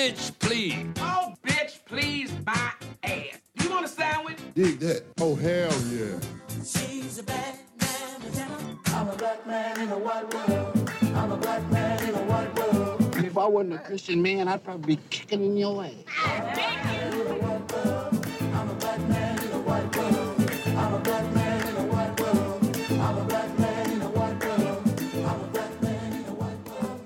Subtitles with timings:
[0.00, 0.86] bitch, please.
[0.98, 2.72] Oh, bitch, please, my
[3.02, 3.38] ass.
[3.62, 4.38] You want a sandwich?
[4.54, 5.04] Dig that.
[5.20, 6.18] Oh, hell yeah.
[6.64, 8.94] She's a bad man with.
[8.94, 10.90] I'm a black man in a white world.
[11.02, 13.16] I'm a black man in a white world.
[13.16, 15.92] If I wasn't a Christian man, I'd probably be kicking in your ass.
[16.24, 18.26] I'm a black man in a white world.
[18.54, 20.50] I'm a black man in a white world.
[20.78, 22.76] I'm a black man in a white world.
[22.90, 24.88] I'm a black man in a white world.
[25.26, 27.00] I'm a black man in a white world.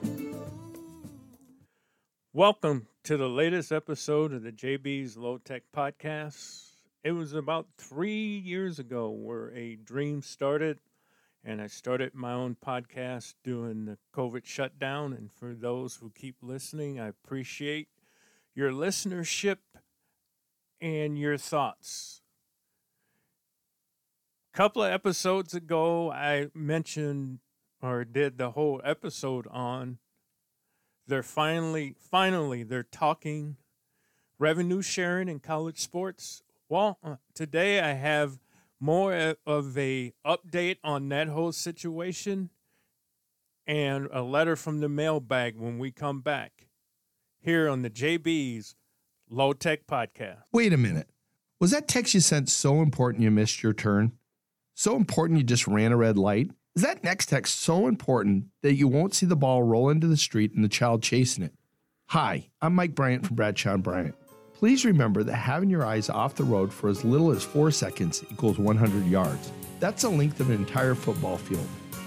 [2.33, 6.71] Welcome to the latest episode of the Jaybees Low Tech Podcast.
[7.03, 10.79] It was about three years ago where a dream started,
[11.45, 15.13] and I started my own podcast doing the COVID shutdown.
[15.13, 17.89] And for those who keep listening, I appreciate
[18.55, 19.59] your listenership
[20.81, 22.23] and your thoughts.
[24.55, 27.41] A couple of episodes ago, I mentioned
[27.83, 29.99] or did the whole episode on
[31.07, 33.57] they're finally finally they're talking
[34.39, 38.39] revenue sharing in college sports well uh, today i have
[38.81, 42.51] more of a update on that whole situation
[43.67, 46.67] and a letter from the mailbag when we come back
[47.39, 48.75] here on the Jaybees
[49.31, 51.09] low tech podcast Wait a minute.
[51.61, 54.13] Was that text you sent so important you missed your turn?
[54.75, 56.51] So important you just ran a red light?
[56.77, 60.17] Is that next text so important that you won't see the ball roll into the
[60.17, 61.55] street and the child chasing it?
[62.07, 64.17] Hi, I'm Mike Bryant from Bradshaw and Bryant.
[64.55, 68.25] Please remember that having your eyes off the road for as little as four seconds
[68.29, 69.53] equals 100 yards.
[69.79, 71.65] That's the length of an entire football field.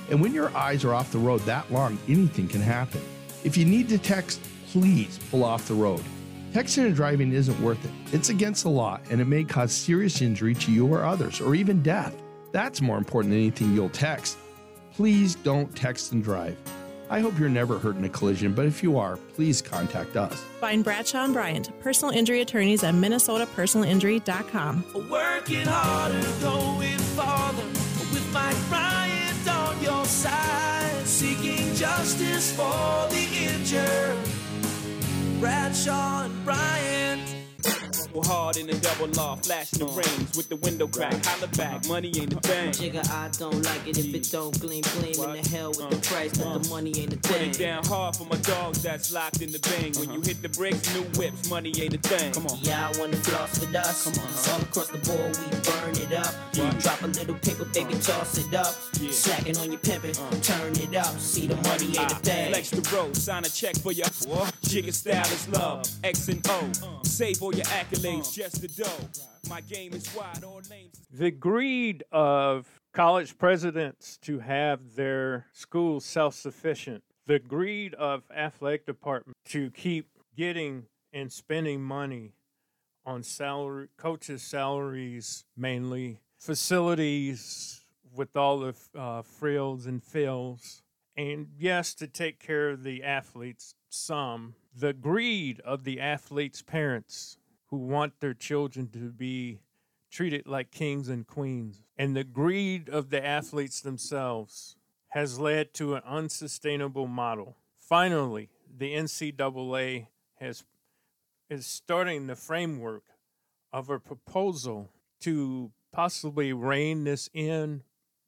[0.09, 2.99] And when your eyes are off the road that long, anything can happen.
[3.45, 6.03] If you need to text, please pull off the road.
[6.51, 7.91] Texting and driving isn't worth it.
[8.13, 11.55] It's against the law and it may cause serious injury to you or others, or
[11.55, 12.21] even death.
[12.51, 14.38] That's more important than anything you'll text.
[14.98, 16.58] Please don't text and drive.
[17.12, 20.34] I hope you're never hurt in a collision, but if you are, please contact us.
[20.59, 24.84] Find Bradshaw and Bryant, personal injury attorneys at minnesotapersonalinjury.com.
[25.08, 27.62] Working harder, going farther.
[28.12, 31.06] With Mike Bryant on your side.
[31.06, 34.18] Seeking justice for the injured.
[35.40, 37.37] Bradshaw and Bryant.
[38.17, 41.88] Go hard in the double law, flashing the rings with the window crack, holla back,
[41.88, 42.72] money ain't a thing.
[42.72, 45.97] Jigga, I don't like it if it don't gleam, gleam in the hell with the
[45.97, 46.16] uh-huh.
[46.16, 46.69] price, but the uh-huh.
[46.73, 47.51] money ain't a Put thing.
[47.51, 49.94] it down hard for my dogs that's locked in the bang.
[50.00, 50.33] When you uh-huh.
[50.33, 52.33] hit the bricks, new whips, money ain't a thing.
[52.33, 52.57] Come on.
[52.63, 54.06] Yeah, I wanna floss with us.
[54.06, 56.33] Come on, all across the board, we burn it up.
[56.57, 58.73] You drop a little pickle, baby, toss it up.
[59.00, 59.11] Yeah.
[59.11, 60.41] Slacking on your pimpin', uh.
[60.41, 61.13] turn it up.
[61.19, 62.50] See the money ain't a Ah, thing.
[62.50, 64.07] Flex the road, sign a check for your
[64.66, 66.72] Jigga style is love, X and O.
[66.81, 67.03] Uh.
[67.03, 69.50] Save all your accolades, just the dough.
[69.50, 70.95] My game is wide, all lanes.
[71.12, 79.35] the greed of college presidents to have their schools self-sufficient the greed of athletic department
[79.45, 82.34] to keep getting and spending money
[83.06, 87.81] on salary coaches salaries mainly facilities
[88.16, 90.81] with all the uh, frills and fills
[91.16, 97.38] and yes to take care of the athletes some the greed of the athletes parents
[97.67, 99.59] who want their children to be
[100.09, 101.81] treated like kings and queens.
[101.97, 104.75] And the greed of the athletes themselves
[105.09, 107.57] has led to an unsustainable model.
[107.77, 110.07] Finally, the NCAA
[110.39, 110.63] has
[111.50, 113.03] is starting the framework
[113.72, 114.89] of a proposal
[115.22, 117.83] to possibly rein this in,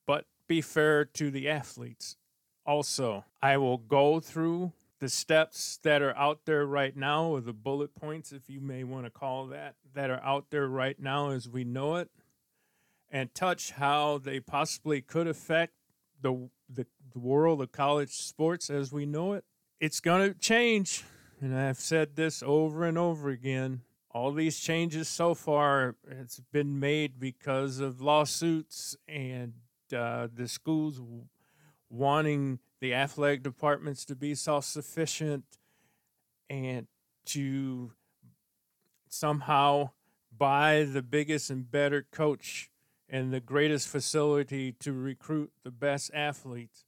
[0.08, 2.16] but be fair to the athletes.
[2.66, 7.54] Also, I will go through the steps that are out there right now, or the
[7.54, 11.30] bullet points, if you may want to call that, that are out there right now
[11.30, 12.10] as we know it,
[13.10, 15.74] and touch how they possibly could affect
[16.22, 19.44] the the, the world of college sports as we know it.
[19.80, 21.04] It's going to change,
[21.42, 23.82] and I've said this over and over again.
[24.12, 29.54] All these changes so far it's been made because of lawsuits and
[29.96, 31.00] uh, the schools
[31.90, 35.44] wanting the athletic departments to be self sufficient
[36.50, 36.88] and
[37.26, 37.92] to
[39.08, 39.90] somehow
[40.36, 42.70] buy the biggest and better coach
[43.10, 46.86] and the greatest facility to recruit the best athletes.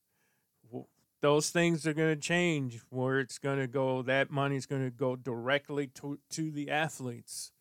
[1.22, 4.90] Those things are going to change where it's going to go, that money's going to
[4.90, 7.52] go directly to, to the athletes.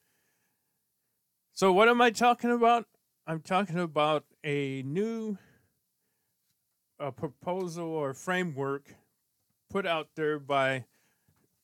[1.52, 2.86] So, what am I talking about?
[3.26, 5.36] I'm talking about a new
[7.00, 8.94] a proposal or framework
[9.70, 10.84] put out there by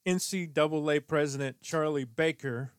[0.06, 2.72] NCAA President Charlie Baker.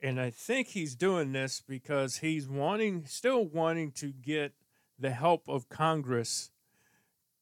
[0.00, 4.52] And I think he's doing this because he's wanting, still wanting to get
[4.98, 6.50] the help of Congress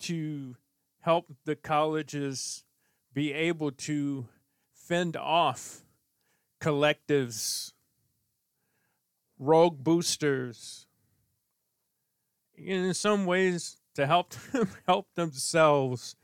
[0.00, 0.56] to
[1.00, 2.64] help the colleges
[3.12, 4.28] be able to
[4.72, 5.82] fend off
[6.60, 7.72] collectives,
[9.38, 10.83] rogue boosters,
[12.56, 16.16] in some ways to help them help themselves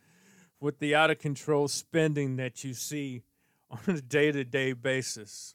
[0.61, 3.23] with the out of control spending that you see
[3.71, 5.55] on a day to day basis.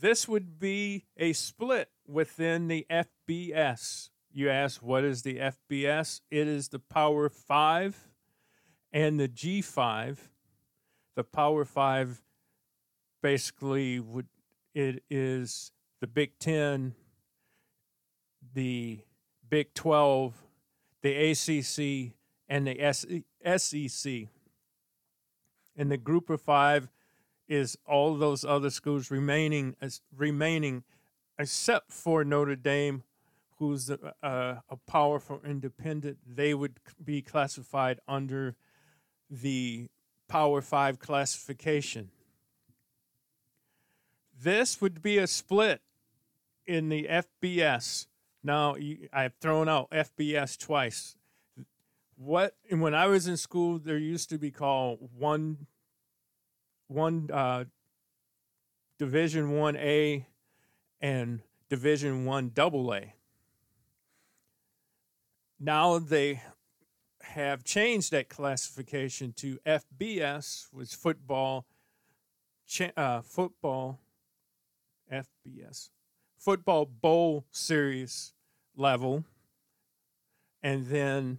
[0.00, 4.08] This would be a split within the FBS.
[4.32, 6.20] You ask, what is the FBS?
[6.30, 8.08] It is the Power Five
[8.92, 10.16] and the G5.
[11.16, 12.22] The Power Five
[13.22, 14.28] basically would
[14.74, 16.94] it is the Big Ten,
[18.54, 19.00] the
[19.50, 20.42] Big Twelve,
[21.02, 22.14] the ACC,
[22.48, 22.92] and the
[23.56, 24.28] SEC.
[25.76, 26.88] And the Group of Five
[27.48, 30.84] is all those other schools remaining as remaining,
[31.38, 33.02] except for Notre Dame,
[33.58, 36.18] who's a, a, a powerful independent.
[36.26, 38.54] They would be classified under
[39.28, 39.88] the
[40.28, 42.10] Power Five classification.
[44.42, 45.82] This would be a split
[46.66, 48.06] in the FBS.
[48.42, 48.76] Now
[49.12, 51.16] I've thrown out FBS twice.
[52.16, 55.66] What when I was in school, there used to be called one
[56.88, 57.64] one uh,
[58.98, 60.26] Division One A
[61.00, 63.14] and Division One Double A.
[65.58, 66.42] Now they
[67.22, 71.66] have changed that classification to FBS, which football,
[72.96, 74.00] uh, football,
[75.12, 75.90] FBS,
[76.40, 78.32] football bowl series
[78.74, 79.24] level,
[80.62, 81.38] and then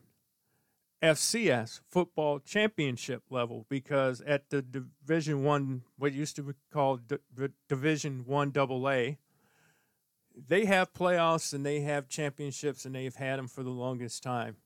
[1.02, 7.02] FCS, football championship level, because at the Division One, what used to be called
[7.68, 9.18] Division One Double A,
[10.36, 14.58] they have playoffs and they have championships and they've had them for the longest time.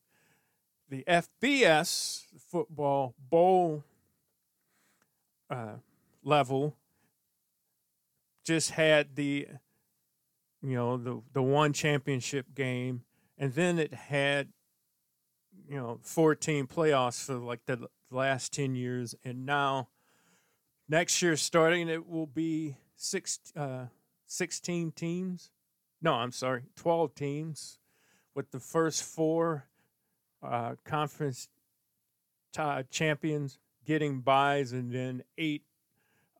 [0.89, 3.83] The FBS football bowl
[5.49, 5.77] uh,
[6.23, 6.75] level
[8.43, 9.47] just had the
[10.65, 13.03] you know the the one championship game.
[13.37, 14.49] And then it had
[15.67, 19.15] you know 14 playoffs for like the last 10 years.
[19.23, 19.89] And now
[20.89, 23.85] next year starting it will be six uh
[24.27, 25.51] 16 teams.
[26.01, 27.79] No i'm sorry 12 teams
[28.33, 29.67] with the first four
[30.43, 31.47] uh, conference
[32.51, 35.63] t- champions getting buys and then eight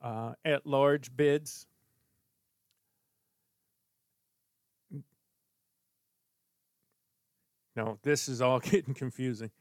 [0.02, 1.66] uh, at large bids
[7.76, 9.52] No, this is all getting confusing.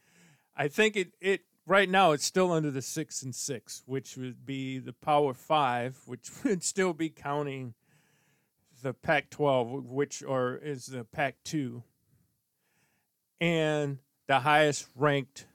[0.56, 4.46] I think it, it right now it's still under the six and six, which would
[4.46, 7.74] be the Power Five, which would still be counting
[8.82, 11.82] the Pac-12, which or is the Pac-2,
[13.40, 15.46] and the highest ranked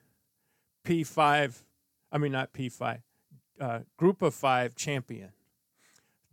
[0.83, 1.63] P5.
[2.11, 3.01] I mean, not P5,
[3.61, 5.31] uh, Group of Five champion.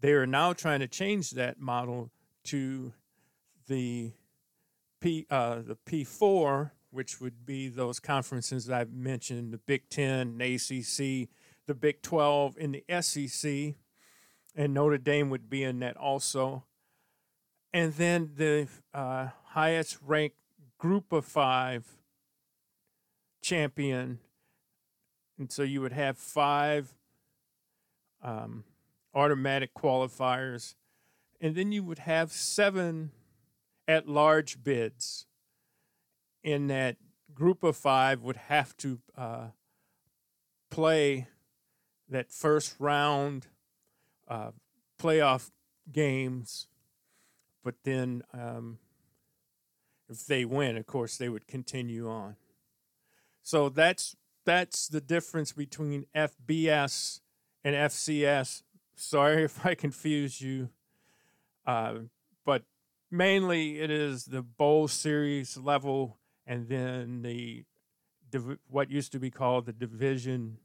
[0.00, 2.10] They are now trying to change that model
[2.44, 2.92] to
[3.66, 4.12] the
[5.00, 10.38] P uh, the P four, which would be those conferences I've mentioned, the Big Ten,
[10.38, 11.28] the ACC,
[11.66, 13.74] the Big Twelve, and the SEC,
[14.54, 16.64] and Notre Dame would be in that also.
[17.72, 20.36] And then the uh, highest ranked
[20.78, 21.84] Group of Five
[23.42, 24.18] champion,
[25.38, 26.94] and so you would have five
[28.22, 28.64] um,
[29.14, 30.74] automatic qualifiers,
[31.40, 33.12] and then you would have seven
[33.88, 35.26] at large bids
[36.42, 36.96] in that
[37.34, 39.48] group of five would have to uh,
[40.70, 41.26] play
[42.08, 43.46] that first round
[44.28, 44.50] uh,
[44.98, 45.50] playoff
[45.92, 46.68] games,
[47.62, 48.78] but then um,
[50.08, 52.36] if they win, of course, they would continue on.
[53.42, 57.20] So that's that's the difference between FBS
[57.64, 58.62] and FCS.
[58.94, 60.70] Sorry if I confuse you,
[61.66, 61.94] uh,
[62.44, 62.62] but
[63.10, 67.64] mainly it is the bowl series level and then the
[68.68, 70.58] what used to be called the division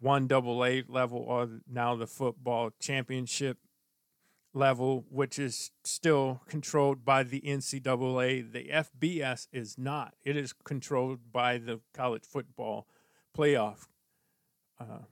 [0.00, 3.58] one double a level or now the football championship
[4.54, 10.14] level which is still controlled by the ncaa the fbs is not.
[10.24, 12.86] It is controlled by the college football
[13.36, 13.86] playoff
[14.80, 15.04] uh,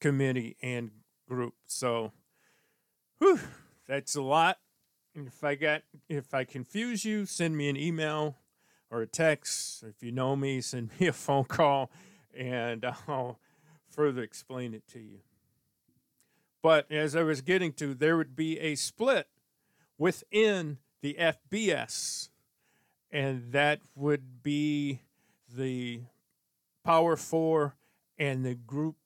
[0.00, 0.90] committee and
[1.28, 1.54] group.
[1.66, 2.12] So
[3.18, 3.40] whew,
[3.86, 4.58] that's a lot
[5.14, 8.36] if I got if I confuse you, send me an email
[8.90, 9.82] or a text.
[9.82, 11.90] If you know me, send me a phone call
[12.36, 13.38] and I'll
[13.88, 15.20] further explain it to you.
[16.62, 19.26] But as I was getting to, there would be a split
[19.96, 22.28] within the FBS,
[23.10, 25.00] and that would be
[25.50, 26.02] the
[26.84, 27.76] Power Four
[28.18, 28.96] and the Group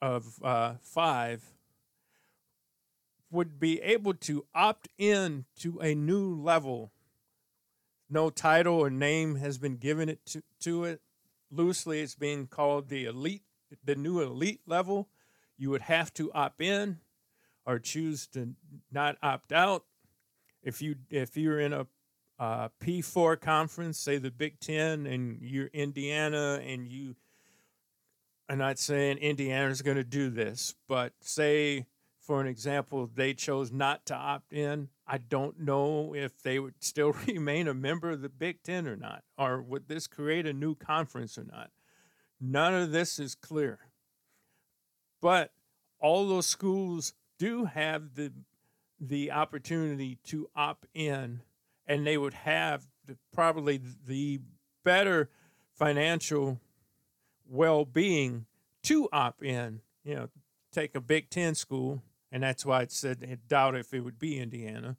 [0.00, 1.42] of uh, five
[3.32, 6.92] would be able to opt in to a new level.
[8.08, 11.00] No title or name has been given it to, to it.
[11.50, 13.42] Loosely, it's being called the elite,
[13.84, 15.08] the new elite level.
[15.56, 16.98] You would have to opt in
[17.64, 18.54] or choose to
[18.90, 19.84] not opt out.
[20.62, 21.86] If you if you're in a
[22.38, 27.14] uh, P4 conference, say the Big Ten, and you're Indiana, and you,
[28.48, 31.86] I'm not saying Indiana's going to do this, but say,
[32.22, 34.88] for an example, they chose not to opt in.
[35.06, 38.96] I don't know if they would still remain a member of the Big Ten or
[38.96, 41.70] not, or would this create a new conference or not.
[42.40, 43.80] None of this is clear.
[45.20, 45.52] But
[46.00, 48.32] all those schools do have the
[49.00, 51.42] the opportunity to opt in
[51.86, 54.40] and they would have the, probably the
[54.84, 55.28] better
[55.74, 56.60] financial
[57.48, 58.46] well-being
[58.84, 59.80] to opt in.
[60.04, 60.28] You know,
[60.72, 62.02] take a Big Ten school,
[62.32, 64.96] and that's why it said I doubt if it would be Indiana.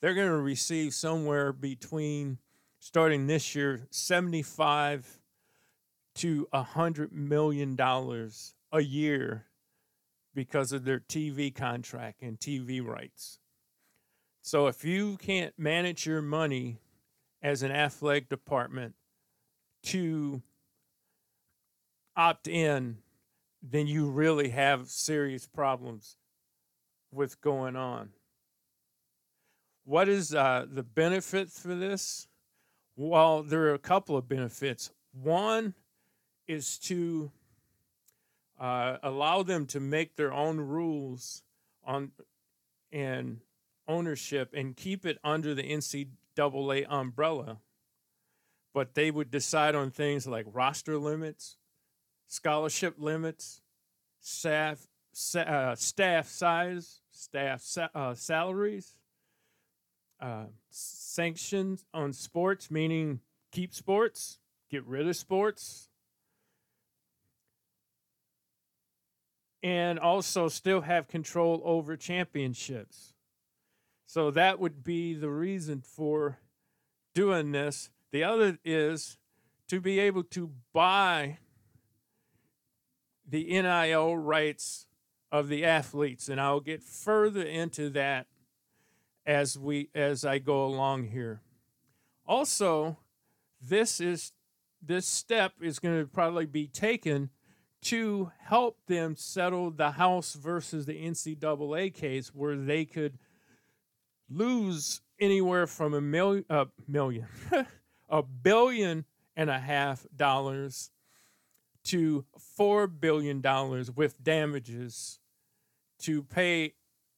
[0.00, 2.38] They're going to receive somewhere between
[2.78, 5.18] starting this year seventy-five
[6.16, 9.46] to a hundred million dollars a year
[10.34, 13.38] because of their TV contract and TV rights.
[14.42, 16.80] So if you can't manage your money
[17.40, 18.94] as an athletic department
[19.84, 20.42] to
[22.14, 22.98] opt in,
[23.62, 26.16] then you really have serious problems
[27.14, 28.10] with going on.
[29.84, 32.26] What is uh, the benefit for this?
[32.96, 34.90] Well, there are a couple of benefits.
[35.12, 35.74] One
[36.46, 37.30] is to
[38.58, 41.42] uh, allow them to make their own rules
[41.84, 42.12] on
[42.92, 43.40] and
[43.88, 47.58] ownership and keep it under the NCAA umbrella.
[48.72, 51.56] But they would decide on things like roster limits,
[52.26, 53.60] scholarship limits,
[54.20, 54.86] staff
[55.36, 58.98] uh, staff size, staff sa- uh, salaries,
[60.20, 63.20] uh, sanctions on sports, meaning
[63.52, 64.38] keep sports,
[64.70, 65.88] get rid of sports,
[69.62, 73.14] and also still have control over championships.
[74.06, 76.38] So that would be the reason for
[77.14, 77.90] doing this.
[78.10, 79.16] The other is
[79.68, 81.38] to be able to buy
[83.26, 84.86] the NIL rights
[85.34, 88.28] of the athletes and I'll get further into that
[89.26, 91.40] as we as I go along here.
[92.24, 92.98] Also,
[93.60, 94.30] this is
[94.80, 97.30] this step is going to probably be taken
[97.82, 103.18] to help them settle the House versus the NCAA case where they could
[104.30, 107.26] lose anywhere from a million, a million,
[108.08, 109.04] a billion
[109.36, 110.92] and a half dollars
[111.86, 115.18] to four billion dollars with damages
[116.04, 116.74] to pay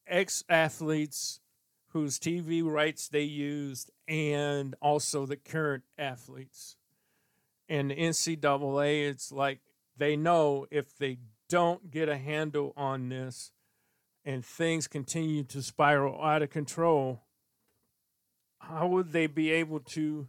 [0.07, 1.41] ex athletes
[1.89, 6.77] whose TV rights they used and also the current athletes.
[7.69, 9.61] And the NCAA, it's like
[9.97, 13.51] they know if they don't get a handle on this,
[14.25, 17.23] and things continue to spiral out of control,
[18.59, 20.29] how would they be able to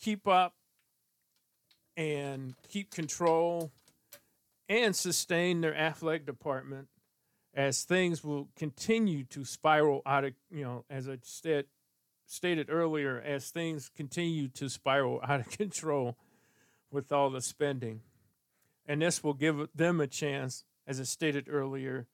[0.00, 0.54] keep up
[1.96, 3.72] and keep control
[4.68, 6.88] and sustain their athletic department
[7.58, 11.64] as things will continue to spiral out of, you know, as I said,
[12.24, 16.16] stated earlier, as things continue to spiral out of control
[16.92, 18.02] with all the spending.
[18.86, 22.06] And this will give them a chance, as I stated earlier,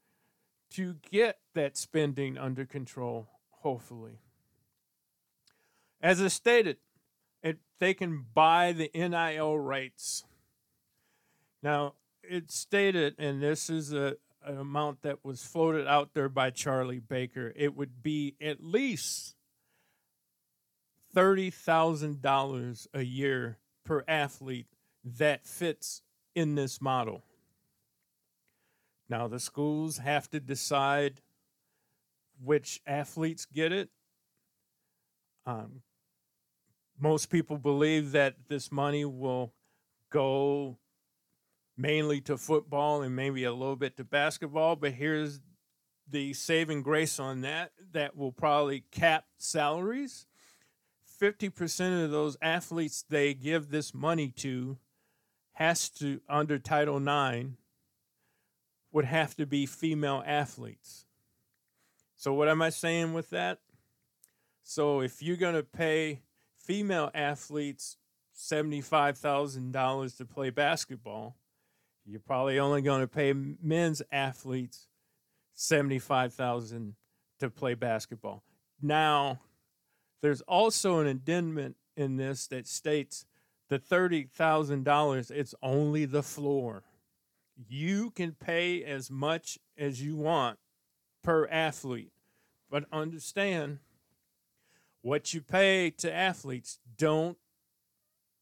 [0.70, 4.20] to get that spending under control, hopefully.
[6.00, 6.78] As I stated,
[7.42, 10.24] it, they can buy the NIL rights.
[11.62, 16.50] Now, it's stated, and this is a, an amount that was floated out there by
[16.50, 19.34] Charlie Baker, it would be at least
[21.14, 24.66] $30,000 a year per athlete
[25.04, 26.02] that fits
[26.34, 27.22] in this model.
[29.08, 31.20] Now, the schools have to decide
[32.42, 33.90] which athletes get it.
[35.46, 35.82] Um,
[36.98, 39.52] most people believe that this money will
[40.10, 40.78] go
[41.76, 45.40] mainly to football and maybe a little bit to basketball, but here's
[46.08, 50.26] the saving grace on that that will probably cap salaries.
[51.20, 54.78] 50% of those athletes they give this money to
[55.52, 57.50] has to under Title IX
[58.92, 61.06] would have to be female athletes.
[62.16, 63.58] So, what am I saying with that?
[64.62, 66.22] So, if you're going to pay
[66.58, 67.96] female athletes
[68.36, 71.36] $75,000 to play basketball,
[72.06, 74.88] You're probably only going to pay men's athletes
[75.54, 76.96] seventy five thousand
[77.40, 78.42] to play basketball.
[78.82, 79.40] Now,
[80.20, 83.24] there's also an addendum in this that states
[83.68, 85.30] the thirty thousand dollars.
[85.30, 86.82] It's only the floor.
[87.68, 90.58] You can pay as much as you want
[91.22, 92.12] per athlete,
[92.70, 93.78] but understand
[95.00, 97.38] what you pay to athletes don't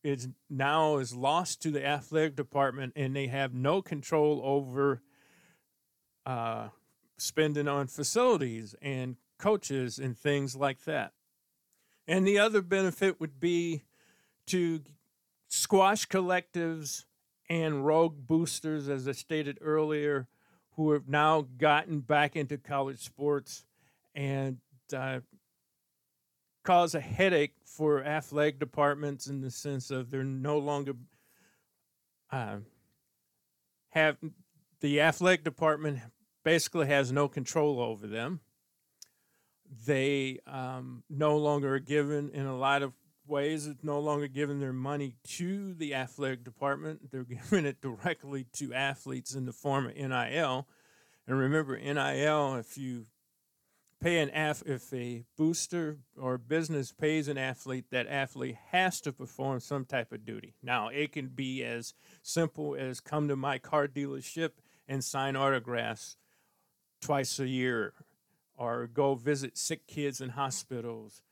[0.02, 5.02] is now is lost to the athletic department and they have no control over
[6.26, 6.68] uh,
[7.18, 11.12] spending on facilities and coaches and things like that.
[12.08, 13.84] And the other benefit would be
[14.48, 14.80] to
[15.48, 17.04] squash collectives
[17.48, 20.26] and rogue boosters, as I stated earlier,
[20.76, 23.64] who have now gotten back into college sports
[24.14, 24.58] and
[24.96, 25.20] uh,
[26.62, 30.94] cause a headache for athletic departments in the sense of they're no longer
[32.30, 32.56] uh,
[33.90, 34.16] have
[34.80, 36.00] the athletic department
[36.44, 38.40] basically has no control over them.
[39.86, 42.92] They um, no longer are given in a lot of
[43.26, 43.66] ways.
[43.66, 47.10] It's no longer giving their money to the athletic department.
[47.10, 50.66] They're giving it directly to athletes in the form of NIL.
[51.26, 53.06] And remember, NIL, if you
[54.02, 59.12] pay an ath- if a booster or business pays an athlete, that athlete has to
[59.12, 60.54] perform some type of duty.
[60.62, 64.50] Now, it can be as simple as come to my car dealership
[64.88, 66.16] and sign autographs
[67.00, 67.94] twice a year,
[68.56, 71.22] or go visit sick kids in hospitals.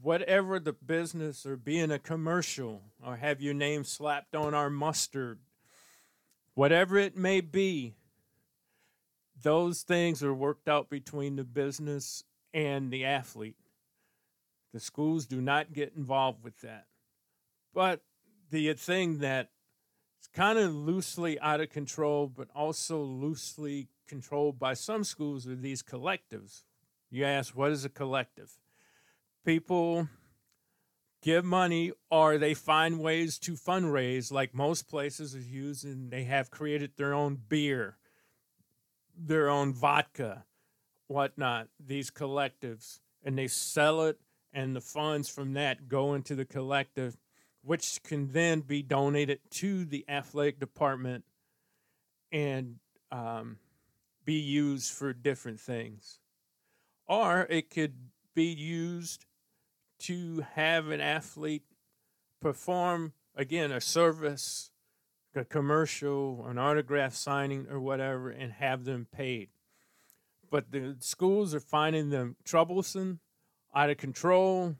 [0.00, 4.70] Whatever the business, or be in a commercial, or have your name slapped on our
[4.70, 5.38] mustard,
[6.54, 7.94] whatever it may be,
[9.42, 12.24] those things are worked out between the business
[12.54, 13.56] and the athlete.
[14.72, 16.86] The schools do not get involved with that.
[17.74, 18.02] But
[18.50, 19.50] the uh, thing that
[20.20, 25.54] is kind of loosely out of control, but also loosely controlled by some schools are
[25.54, 26.62] these collectives.
[27.10, 28.52] You ask, what is a collective?
[29.44, 30.08] People
[31.22, 36.50] give money or they find ways to fundraise, like most places are using, they have
[36.50, 37.96] created their own beer
[39.16, 40.44] their own vodka,
[41.06, 44.20] whatnot, these collectives, and they sell it,
[44.52, 47.16] and the funds from that go into the collective,
[47.62, 51.24] which can then be donated to the athletic department
[52.32, 52.76] and
[53.10, 53.58] um,
[54.24, 56.18] be used for different things.
[57.06, 57.94] Or it could
[58.34, 59.24] be used
[60.00, 61.64] to have an athlete
[62.40, 64.70] perform, again, a service
[65.36, 69.48] a commercial, an autograph signing, or whatever, and have them paid.
[70.50, 73.20] But the schools are finding them troublesome,
[73.74, 74.76] out of control.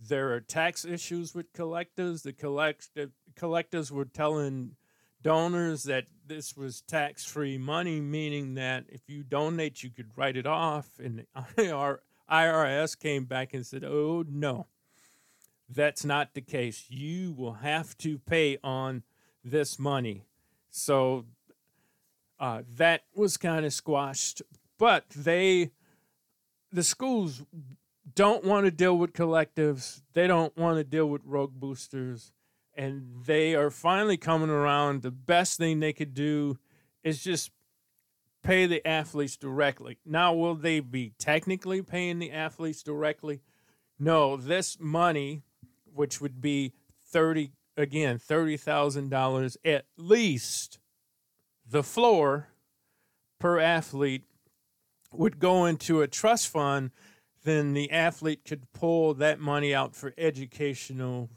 [0.00, 2.22] There are tax issues with collectives.
[2.22, 2.90] The collect-
[3.38, 4.76] collectives were telling
[5.22, 10.36] donors that this was tax free money, meaning that if you donate, you could write
[10.36, 10.88] it off.
[11.02, 11.98] And the
[12.30, 14.66] IRS came back and said, oh, no,
[15.68, 16.86] that's not the case.
[16.88, 19.02] You will have to pay on
[19.44, 20.24] this money.
[20.70, 21.24] So
[22.40, 24.42] uh, that was kind of squashed.
[24.78, 25.70] But they,
[26.72, 27.42] the schools
[28.14, 30.02] don't want to deal with collectives.
[30.12, 32.32] They don't want to deal with rogue boosters.
[32.76, 35.02] And they are finally coming around.
[35.02, 36.58] The best thing they could do
[37.02, 37.50] is just
[38.42, 39.98] pay the athletes directly.
[40.06, 43.40] Now, will they be technically paying the athletes directly?
[43.98, 45.42] No, this money,
[45.92, 46.72] which would be
[47.10, 50.78] 30 again, $30,000 at least
[51.66, 52.48] the floor
[53.38, 54.24] per athlete
[55.12, 56.90] would go into a trust fund,
[57.44, 61.30] then the athlete could pull that money out for educational,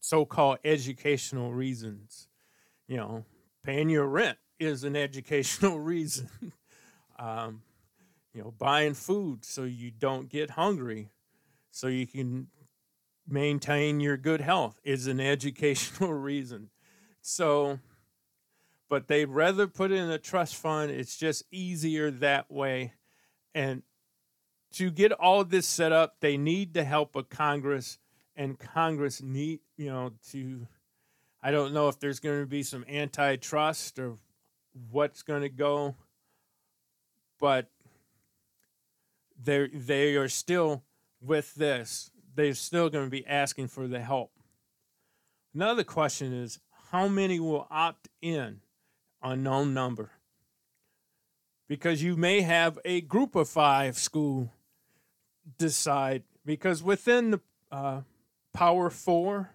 [0.00, 2.28] so called educational reasons.
[2.88, 3.24] You know,
[3.64, 6.28] paying your rent is an educational reason.
[7.18, 7.62] um,
[8.34, 11.08] you know, buying food so you don't get hungry,
[11.70, 12.48] so you can
[13.30, 16.70] maintain your good health is an educational reason.
[17.22, 17.78] So,
[18.88, 20.90] but they'd rather put it in a trust fund.
[20.90, 22.94] It's just easier that way.
[23.54, 23.82] And
[24.72, 27.98] to get all this set up, they need the help of Congress,
[28.36, 30.66] and Congress need, you know, to.
[31.42, 34.18] I don't know if there's going to be some antitrust or
[34.90, 35.96] what's going to go,
[37.40, 37.70] but
[39.42, 40.84] they they are still
[41.20, 44.32] with this they're still going to be asking for the help.
[45.54, 48.60] Another question is how many will opt in?
[49.22, 50.10] Unknown number.
[51.68, 54.52] Because you may have a group of five school
[55.58, 57.40] decide, because within the
[57.70, 58.00] uh,
[58.52, 59.50] Power Four,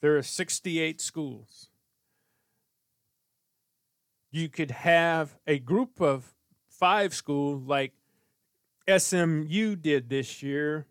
[0.00, 1.68] there are 68 schools.
[4.30, 6.34] you could have a group of
[6.68, 7.92] five schools like
[8.86, 10.86] SMU did this year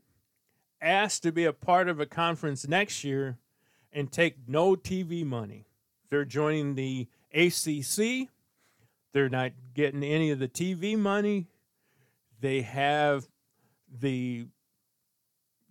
[0.86, 3.38] asked to be a part of a conference next year
[3.91, 5.65] and take no TV money.
[6.10, 8.30] They're joining the ACC.
[9.13, 11.48] They're not getting any of the TV money.
[12.39, 13.28] They have
[13.89, 14.48] the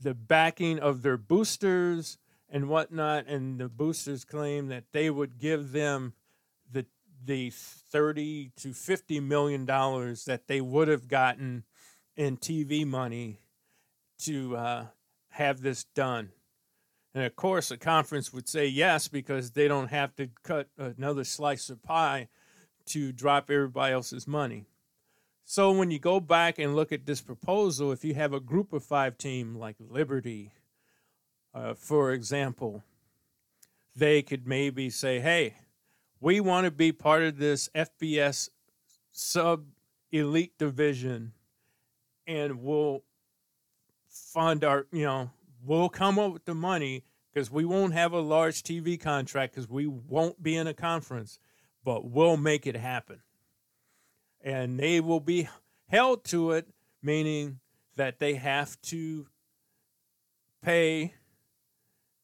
[0.01, 2.19] the backing of their boosters
[2.51, 6.15] and whatnot, and the boosters claim that they would give them
[6.71, 6.87] the
[7.25, 11.65] the thirty to fifty million dollars that they would have gotten
[12.17, 13.41] in TV money
[14.19, 14.87] to uh,
[15.35, 16.31] have this done.
[17.15, 21.25] And of course, the conference would say yes because they don't have to cut another
[21.25, 22.29] slice of pie
[22.87, 24.67] to drop everybody else's money.
[25.45, 28.73] So when you go back and look at this proposal, if you have a group
[28.73, 30.53] of five team like Liberty,
[31.53, 32.83] uh, for example,
[33.95, 35.55] they could maybe say, hey,
[36.21, 38.51] we want to be part of this FBS
[39.11, 39.67] sub
[40.11, 41.33] elite division
[42.27, 43.03] and we'll
[44.15, 45.31] fund our, you know,
[45.65, 49.69] we'll come up with the money because we won't have a large TV contract because
[49.69, 51.39] we won't be in a conference,
[51.85, 53.21] but we'll make it happen.
[54.41, 55.49] And they will be
[55.89, 56.69] held to it,
[57.03, 57.61] meaning
[57.97, 59.27] that they have to
[60.63, 61.15] pay,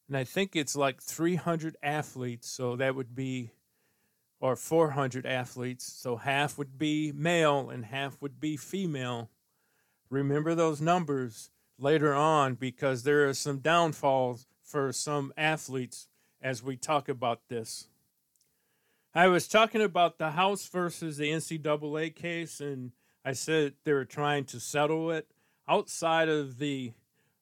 [0.09, 3.50] and I think it's like 300 athletes, so that would be,
[4.40, 9.31] or 400 athletes, so half would be male and half would be female.
[10.09, 16.08] Remember those numbers later on because there are some downfalls for some athletes
[16.42, 17.88] as we talk about this.
[19.14, 22.92] I was talking about the House versus the NCAA case, and
[23.24, 25.26] I said they were trying to settle it
[25.68, 26.92] outside of the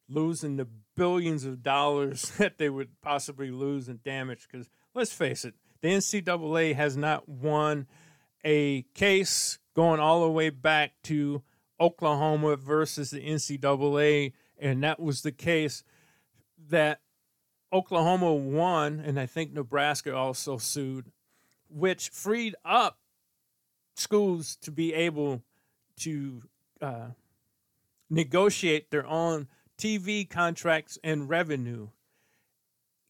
[0.09, 4.49] losing the billions of dollars that they would possibly lose in damage.
[4.51, 7.87] Because let's face it, the NCAA has not won
[8.45, 11.43] a case going all the way back to
[11.81, 15.85] Oklahoma versus the NCAA, and that was the case
[16.71, 17.01] that
[17.73, 21.13] Oklahoma won, and I think Nebraska also sued,
[21.69, 22.99] which freed up
[23.97, 25.43] schools to be able
[25.99, 26.43] to
[26.81, 27.09] uh,
[28.09, 31.89] negotiate their own TV contracts and revenue.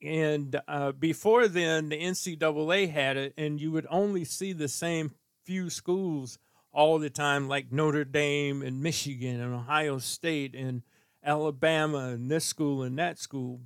[0.02, 5.12] And uh, before then, the NCAA had it, and you would only see the same
[5.44, 6.38] few schools
[6.72, 10.82] all the time, like Notre Dame and Michigan and Ohio State and
[11.24, 13.60] Alabama and this school and that school,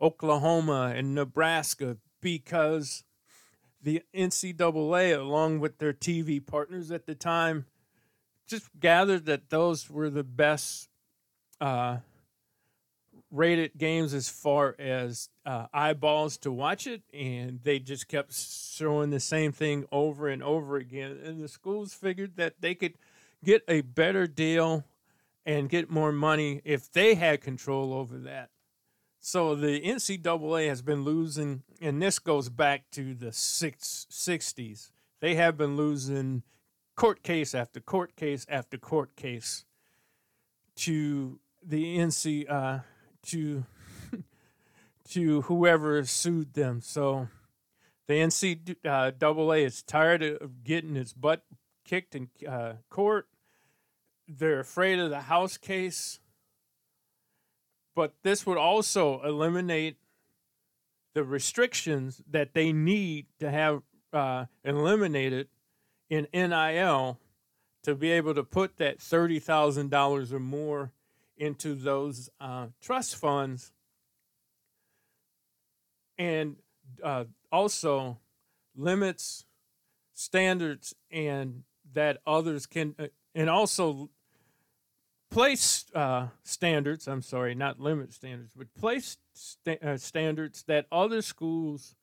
[0.00, 3.04] Oklahoma and Nebraska, because
[3.82, 7.66] the NCAA, along with their TV partners at the time,
[8.46, 10.88] just gathered that those were the best
[11.60, 11.98] uh,
[13.34, 19.10] rated games as far as uh, eyeballs to watch it, and they just kept showing
[19.10, 21.18] the same thing over and over again.
[21.24, 22.94] And the schools figured that they could
[23.44, 24.84] get a better deal
[25.44, 28.50] and get more money if they had control over that.
[29.20, 34.90] So the NCAA has been losing, and this goes back to the six, 60s.
[35.20, 36.42] They have been losing
[36.94, 39.64] court case after court case after court case
[40.76, 42.80] to the NC uh,
[43.26, 43.64] to
[45.10, 46.80] to whoever sued them.
[46.80, 47.28] So
[48.06, 51.44] the NCAA is tired of getting its butt
[51.84, 53.28] kicked in uh, court.
[54.26, 56.20] They're afraid of the House case.
[57.94, 59.96] But this would also eliminate
[61.14, 63.82] the restrictions that they need to have
[64.12, 65.48] uh, eliminated
[66.10, 67.20] in NIL
[67.84, 70.92] to be able to put that $30,000 or more
[71.36, 73.72] into those uh, trust funds.
[76.16, 76.56] And
[77.02, 78.18] uh, also
[78.76, 79.44] limits
[80.12, 84.10] standards and that others can uh, and also
[85.30, 89.16] place uh, standards i'm sorry not limit standards but place
[89.66, 91.94] uh, standards that other schools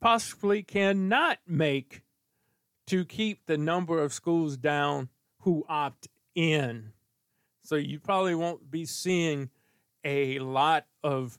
[0.00, 2.02] possibly cannot make
[2.86, 5.08] to keep the number of schools down
[5.40, 6.92] who opt in
[7.68, 9.50] so you probably won't be seeing
[10.02, 11.38] a lot of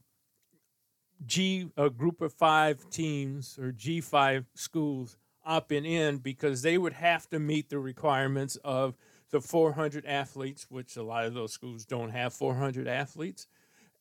[1.25, 6.93] G a group of five teams or G five schools opting in because they would
[6.93, 8.95] have to meet the requirements of
[9.31, 13.47] the 400 athletes, which a lot of those schools don't have 400 athletes,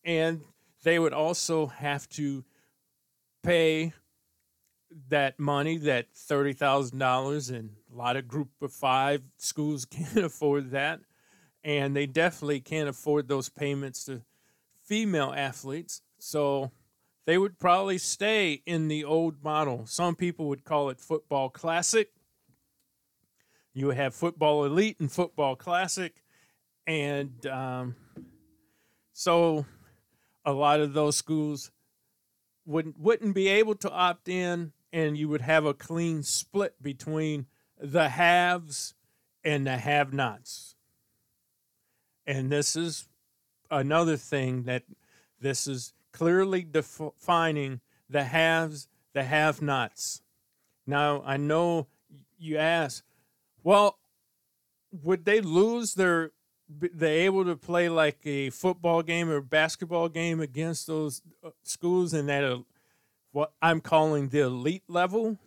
[0.04, 0.42] and
[0.84, 2.44] they would also have to
[3.42, 3.94] pay
[5.08, 10.18] that money, that thirty thousand dollars, and a lot of group of five schools can't
[10.18, 11.00] afford that
[11.64, 14.22] and they definitely can't afford those payments to
[14.84, 16.02] female athletes.
[16.18, 16.70] So
[17.26, 19.84] they would probably stay in the old model.
[19.86, 22.10] Some people would call it football classic,
[23.74, 26.22] You have football elite and football classic,
[26.86, 27.96] and um,
[29.12, 29.66] so
[30.44, 31.70] a lot of those schools
[32.64, 37.46] wouldn't wouldn't be able to opt in, and you would have a clean split between
[37.78, 38.94] the haves
[39.44, 40.74] and the have-nots.
[42.28, 43.08] And this is
[43.70, 44.82] another thing that
[45.40, 50.20] this is clearly defining the haves, the have-nots.
[50.86, 51.86] Now I know
[52.38, 53.02] you ask,
[53.64, 53.98] well,
[54.92, 56.32] would they lose their?
[56.68, 62.12] They able to play like a football game or basketball game against those uh, schools
[62.12, 62.58] in that uh,
[63.32, 65.38] what I'm calling the elite level?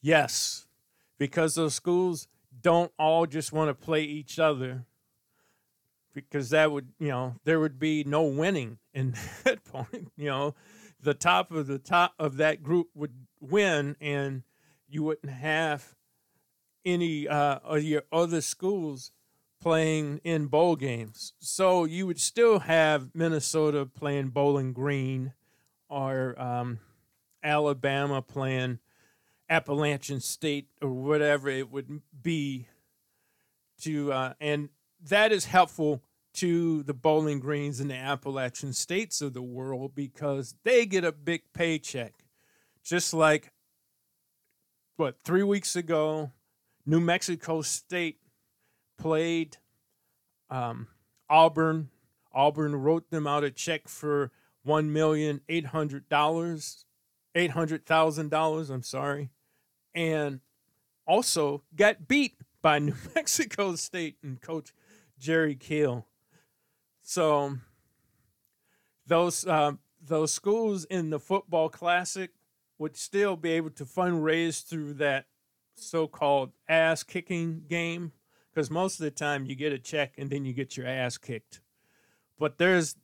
[0.00, 0.66] Yes,
[1.18, 2.28] because those schools
[2.62, 4.86] don't all just want to play each other
[6.14, 10.54] because that would you know there would be no winning in that point you know.
[11.00, 14.42] The top of the top of that group would win and
[14.88, 15.94] you wouldn't have
[16.82, 19.12] any uh, of your other schools
[19.60, 21.34] playing in bowl games.
[21.40, 25.34] So you would still have minnesota playing bowling green
[25.88, 26.78] or um,
[27.42, 28.78] alabama playing
[29.48, 32.66] appalachian state or whatever it would be
[33.80, 34.68] to uh, and
[35.08, 36.02] that is helpful
[36.34, 41.12] to the Bowling Greens and the Appalachian states of the world because they get a
[41.12, 42.12] big paycheck.
[42.82, 43.52] Just like
[44.96, 46.32] what three weeks ago,
[46.84, 48.18] New Mexico State
[48.98, 49.56] played
[50.50, 50.88] um,
[51.30, 51.90] Auburn.
[52.32, 54.32] Auburn wrote them out a check for
[54.64, 56.84] one million eight hundred dollars,
[57.34, 58.70] eight hundred thousand dollars.
[58.70, 59.30] I'm sorry,
[59.94, 60.40] and
[61.06, 64.72] also got beat by New Mexico State and Coach
[65.24, 66.06] Jerry Kill.
[67.00, 67.56] So
[69.06, 72.32] those uh, those schools in the football classic
[72.78, 75.24] would still be able to fundraise through that
[75.76, 78.12] so-called ass kicking game
[78.52, 81.16] because most of the time you get a check and then you get your ass
[81.16, 81.60] kicked.
[82.38, 82.96] But there's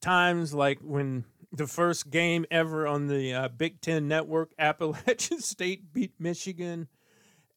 [0.00, 5.92] times like when the first game ever on the uh, Big Ten Network, Appalachian State
[5.92, 6.86] beat Michigan.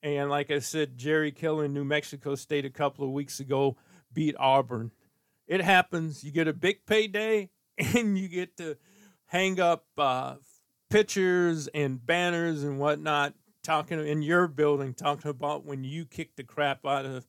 [0.01, 3.77] And like I said, Jerry Kill in New Mexico State a couple of weeks ago
[4.13, 4.91] beat Auburn.
[5.47, 6.23] It happens.
[6.23, 8.77] You get a big payday and you get to
[9.25, 10.35] hang up uh,
[10.89, 13.33] pictures and banners and whatnot
[13.63, 17.27] talking in your building, talking about when you kicked the crap out of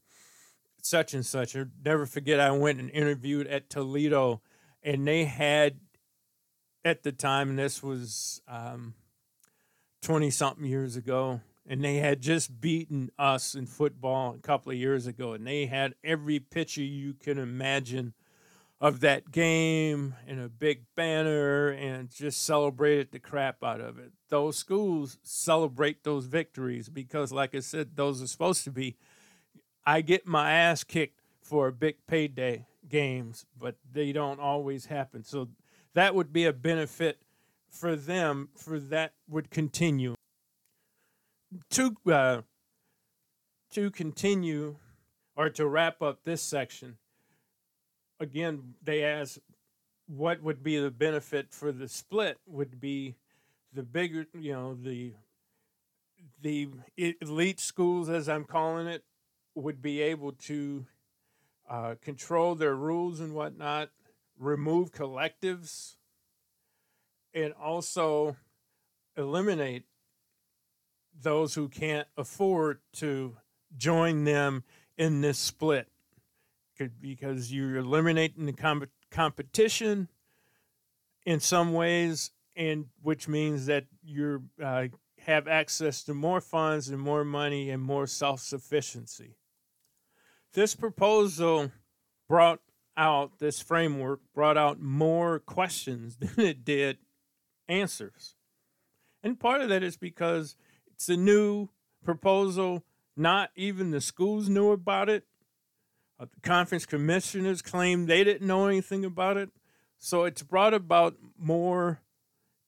[0.81, 1.57] such and such.
[1.57, 4.41] I'll never forget, I went and interviewed at Toledo
[4.83, 5.81] and they had
[6.85, 8.41] at the time, and this was
[10.03, 14.73] 20 um, something years ago, and they had just beaten us in football a couple
[14.73, 18.13] of years ago, and they had every picture you can imagine
[18.81, 24.11] of that game and a big banner and just celebrated the crap out of it.
[24.31, 28.97] Those schools celebrate those victories because, like I said, those are supposed to be.
[29.87, 35.23] I get my ass kicked for big payday games, but they don't always happen.
[35.23, 35.51] So
[35.95, 37.23] that would be a benefit
[37.69, 38.49] for them.
[38.57, 40.17] For that would continue
[41.71, 42.43] to uh,
[43.73, 44.77] to continue
[45.37, 46.99] or to wrap up this section.
[48.19, 49.39] Again, they ask
[50.07, 53.15] what would be the benefit for the split would be
[53.73, 55.15] the bigger, you know, the
[56.43, 59.05] the elite schools, as I'm calling it,
[59.55, 60.87] would be able to
[61.69, 63.91] uh, control their rules and whatnot,
[64.39, 65.97] remove collectives,
[67.33, 68.37] and also
[69.17, 69.85] eliminate
[71.19, 73.37] those who can't afford to
[73.77, 74.65] join them
[74.97, 75.89] in this split.
[77.01, 80.09] Because you're eliminating the com- competition
[81.27, 84.87] in some ways and which means that you uh,
[85.27, 89.37] have access to more funds and more money and more self-sufficiency.
[90.55, 91.71] This proposal
[92.29, 92.61] brought
[92.97, 96.99] out this framework brought out more questions than it did
[97.69, 98.35] answers.
[99.23, 100.57] And part of that is because
[101.01, 101.71] it's a new
[102.05, 102.85] proposal.
[103.17, 105.25] Not even the schools knew about it.
[106.19, 109.49] Uh, the conference commissioners claimed they didn't know anything about it.
[109.99, 112.03] So it's brought about more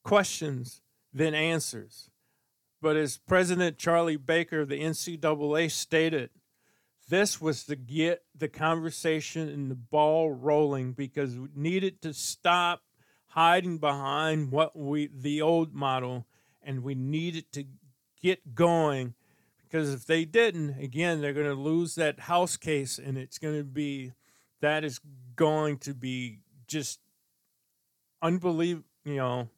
[0.03, 0.81] questions
[1.13, 2.09] than answers.
[2.81, 6.31] But as President Charlie Baker of the NCAA stated,
[7.07, 12.81] this was to get the conversation and the ball rolling because we needed to stop
[13.27, 16.25] hiding behind what we the old model
[16.63, 17.65] and we needed to
[18.23, 19.13] get going
[19.73, 23.57] because if they didn't, again, they're going to lose that house case, and it's going
[23.57, 24.13] to be
[24.61, 24.99] that is
[25.35, 26.99] going to be just
[28.21, 28.87] unbelievable.
[29.03, 29.49] You know,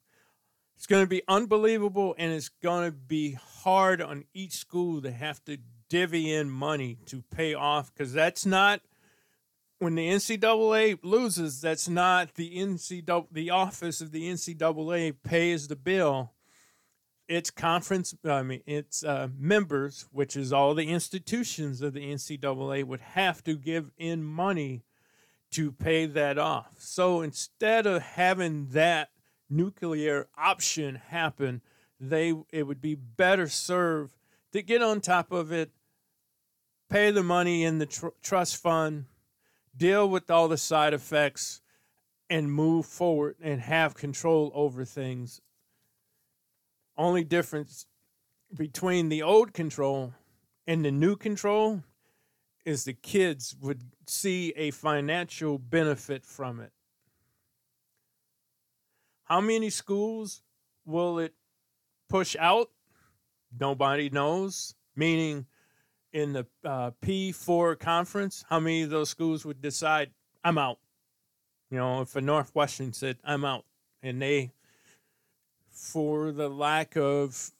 [0.74, 5.10] It's going to be unbelievable, and it's going to be hard on each school to
[5.10, 8.80] have to divvy in money to pay off because that's not
[9.78, 11.60] when the NCAA loses.
[11.60, 13.26] That's not the NCAA.
[13.30, 16.32] The office of the NCAA pays the bill.
[17.28, 18.14] It's conference.
[18.24, 23.42] I mean, it's uh, members, which is all the institutions of the NCAA, would have
[23.44, 24.84] to give in money
[25.52, 26.76] to pay that off.
[26.78, 29.10] So instead of having that
[29.48, 31.62] nuclear option happen,
[31.98, 34.16] they it would be better served
[34.52, 35.70] to get on top of it,
[36.88, 39.06] pay the money in the tr- trust fund,
[39.76, 41.60] deal with all the side effects,
[42.28, 45.40] and move forward and have control over things.
[46.96, 47.86] Only difference
[48.54, 50.14] between the old control
[50.66, 51.82] and the new control
[52.64, 56.72] is the kids would see a financial benefit from it.
[59.24, 60.42] How many schools
[60.84, 61.34] will it
[62.08, 62.70] push out?
[63.58, 64.74] Nobody knows.
[64.94, 65.46] Meaning,
[66.12, 70.10] in the uh, P4 conference, how many of those schools would decide,
[70.42, 70.78] I'm out?
[71.70, 73.64] You know, if a Northwestern said, I'm out,
[74.02, 74.52] and they,
[75.76, 77.50] for the lack of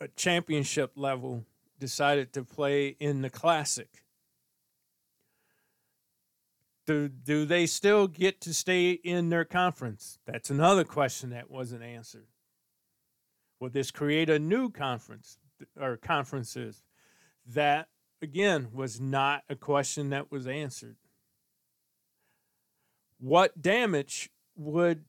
[0.00, 1.44] a championship level,
[1.78, 3.88] decided to play in the Classic.
[6.86, 10.18] Do, do they still get to stay in their conference?
[10.26, 12.26] That's another question that wasn't answered.
[13.60, 15.38] Will this create a new conference
[15.78, 16.82] or conferences?
[17.46, 17.88] That,
[18.22, 20.96] again, was not a question that was answered.
[23.18, 25.04] What damage would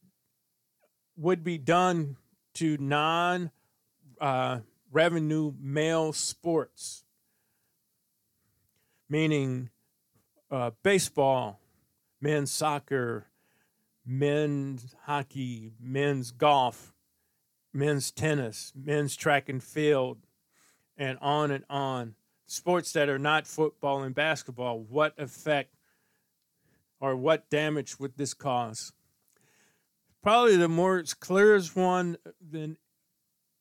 [1.17, 2.17] would be done
[2.55, 3.51] to non
[4.19, 4.59] uh,
[4.91, 7.03] revenue male sports,
[9.09, 9.69] meaning
[10.49, 11.59] uh, baseball,
[12.19, 13.27] men's soccer,
[14.05, 16.93] men's hockey, men's golf,
[17.73, 20.17] men's tennis, men's track and field,
[20.97, 22.15] and on and on.
[22.45, 25.73] Sports that are not football and basketball, what effect
[26.99, 28.91] or what damage would this cause?
[30.23, 32.77] Probably the more clearest one than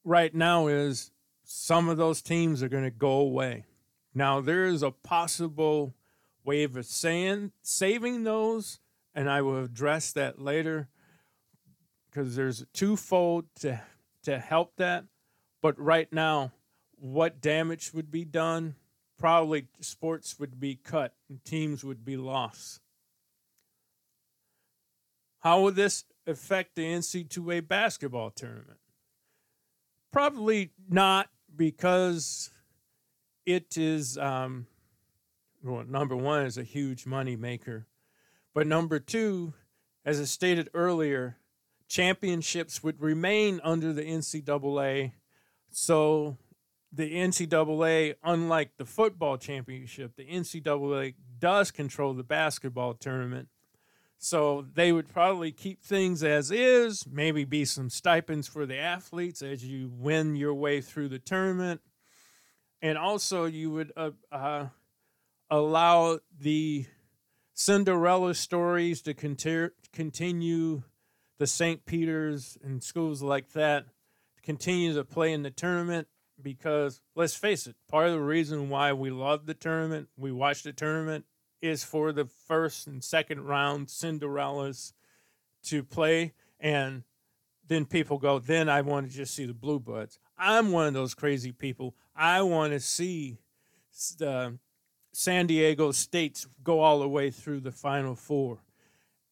[0.04, 1.10] right now is
[1.42, 3.64] some of those teams are going to go away.
[4.14, 5.94] Now, there is a possible
[6.44, 8.80] way of saying saving those,
[9.14, 10.88] and I will address that later
[12.08, 13.80] because there's a twofold to
[14.24, 15.04] to help that.
[15.62, 16.52] But right now,
[16.96, 18.74] what damage would be done?
[19.18, 22.80] Probably sports would be cut and teams would be lost.
[25.40, 28.78] How would this affect the NC2A basketball tournament?
[30.12, 32.50] Probably not because
[33.46, 34.66] it is um,
[35.62, 37.86] well, number one is a huge money maker,
[38.54, 39.54] but number two,
[40.04, 41.36] as I stated earlier,
[41.88, 45.12] championships would remain under the NCAA.
[45.70, 46.38] So
[46.92, 53.48] the NCAA, unlike the football championship, the NCAA does control the basketball tournament.
[54.22, 59.40] So they would probably keep things as is, maybe be some stipends for the athletes
[59.40, 61.80] as you win your way through the tournament.
[62.82, 64.66] And also, you would uh, uh,
[65.48, 66.84] allow the
[67.54, 70.82] Cinderella stories to conti- continue,
[71.38, 71.86] the St.
[71.86, 73.86] Peter's and schools like that
[74.36, 76.08] to continue to play in the tournament
[76.42, 80.62] because let's face it, part of the reason why we love the tournament, we watch
[80.62, 81.24] the tournament,
[81.62, 84.92] is for the first and second round Cinderellas
[85.64, 86.32] to play.
[86.58, 87.02] And
[87.68, 90.18] then people go, then I want to just see the Blue Bloods.
[90.38, 91.94] I'm one of those crazy people.
[92.16, 93.38] I want to see
[94.18, 94.58] the
[95.12, 98.58] San Diego States go all the way through the Final Four.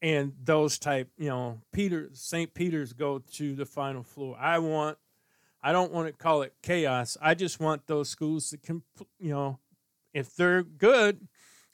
[0.00, 2.54] And those type, you know, Peter St.
[2.54, 4.36] Peter's go to the Final Four.
[4.38, 4.96] I want
[5.60, 7.16] I don't want to call it chaos.
[7.20, 8.84] I just want those schools to, comp-
[9.18, 9.58] you know,
[10.14, 11.26] if they're good,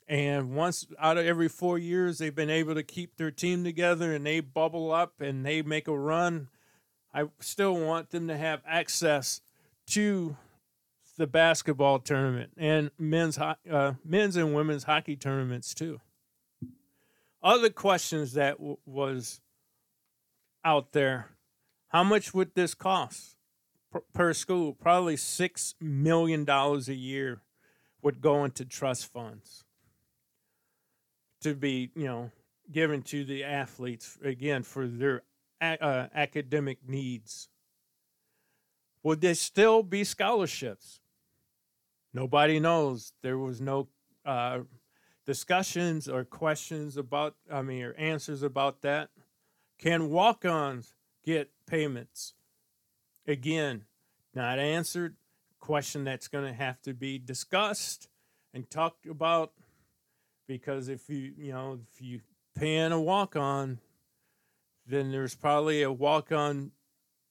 [0.07, 4.13] and once out of every four years they've been able to keep their team together
[4.13, 6.49] and they bubble up and they make a run,
[7.13, 9.41] I still want them to have access
[9.87, 10.37] to
[11.17, 16.01] the basketball tournament and men's uh, men's and women's hockey tournaments too.
[17.41, 19.39] Other questions that w- was
[20.63, 21.29] out there:
[21.87, 23.37] How much would this cost
[23.91, 24.73] per, per school?
[24.73, 27.41] Probably six million dollars a year
[28.01, 29.64] would go into trust funds
[31.45, 32.31] to be, you know,
[32.71, 35.23] given to the athletes again for their
[35.61, 37.49] uh, academic needs.
[39.03, 40.99] Would there still be scholarships?
[42.13, 43.13] Nobody knows.
[43.21, 43.87] There was no
[44.25, 44.59] uh,
[45.25, 49.09] discussions or questions about, I mean, or answers about that.
[49.77, 50.93] Can walk ons
[51.23, 52.33] get payments?
[53.27, 53.85] again,
[54.33, 55.15] not answered.
[55.59, 58.07] Question that's going to have to be discussed
[58.53, 59.51] and talked about
[60.47, 62.21] because if you you know if you
[62.55, 63.79] paying a walk on,
[64.87, 66.71] then there's probably a walk on.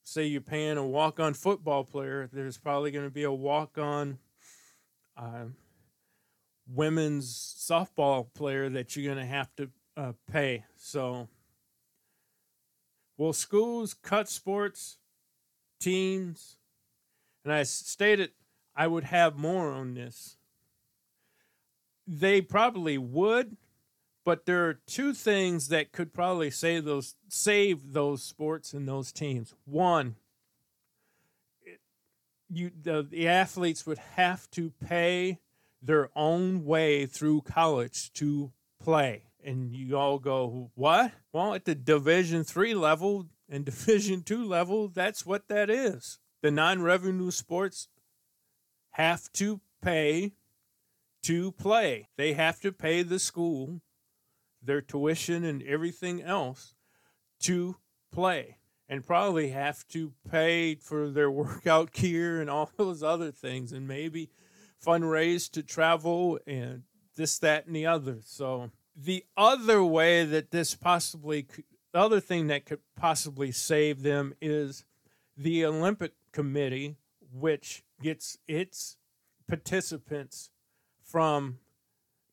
[0.06, 0.42] Say you're
[0.76, 4.18] a walk on football player, there's probably going to be a walk on
[5.16, 5.46] uh,
[6.68, 7.26] women's
[7.58, 10.64] softball player that you're going to have to uh, pay.
[10.76, 11.28] So,
[13.16, 14.98] will schools cut sports
[15.80, 16.56] teams?
[17.44, 18.30] And I stated
[18.76, 20.36] I would have more on this.
[22.06, 23.56] They probably would,
[24.24, 29.12] but there are two things that could probably save those save those sports and those
[29.12, 29.54] teams.
[29.64, 30.16] One,
[32.50, 35.40] you the, the athletes would have to pay
[35.82, 38.52] their own way through college to
[38.82, 39.24] play.
[39.44, 41.12] And you all go, what?
[41.32, 46.18] Well, at the Division three level and Division two level, that's what that is.
[46.42, 47.88] The non-revenue sports
[48.92, 50.32] have to pay
[51.24, 52.08] to play.
[52.16, 53.80] They have to pay the school
[54.64, 56.74] their tuition and everything else
[57.40, 57.76] to
[58.12, 58.56] play
[58.88, 63.86] and probably have to pay for their workout gear and all those other things and
[63.86, 64.30] maybe
[64.84, 66.82] fundraise to travel and
[67.16, 72.20] this that and the other so the other way that this possibly could, the other
[72.20, 74.84] thing that could possibly save them is
[75.36, 76.96] the olympic committee
[77.32, 78.96] which gets its
[79.48, 80.50] participants
[81.04, 81.58] from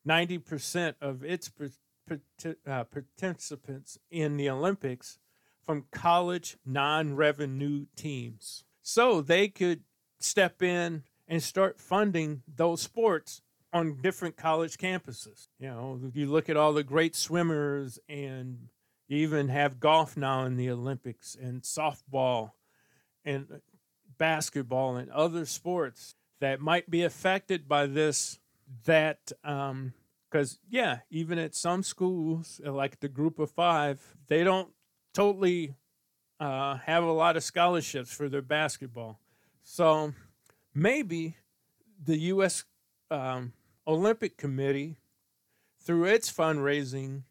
[0.06, 1.68] 90% of its par-
[2.08, 5.18] parti- uh, participants in the Olympics
[5.64, 8.64] from college non revenue teams.
[8.82, 9.82] So they could
[10.18, 13.42] step in and start funding those sports
[13.72, 15.48] on different college campuses.
[15.58, 18.68] You know, you look at all the great swimmers and
[19.08, 22.52] you even have golf now in the Olympics and softball
[23.24, 23.60] and
[24.18, 28.38] basketball and other sports that might be affected by this
[28.84, 29.92] that um
[30.30, 34.70] because yeah even at some schools like the group of five they don't
[35.12, 35.74] totally
[36.42, 39.20] uh, have a lot of scholarships for their basketball.
[39.62, 40.12] So
[40.74, 41.36] maybe
[42.04, 42.64] the u.s
[43.12, 43.52] um,
[43.86, 44.96] olympic committee
[45.78, 47.22] through its fundraising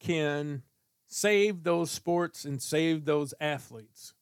[0.00, 0.62] can
[1.06, 4.12] save those sports and save those athletes.